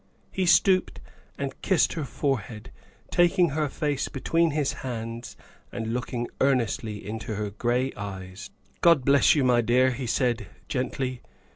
[0.31, 0.99] He stooped
[1.37, 2.71] and kissed her forehead,
[3.11, 5.37] taking her face between his hands
[5.71, 8.49] and looking earnestly into her gray eyes."
[8.81, 11.21] God bless you, my dear," he said gently.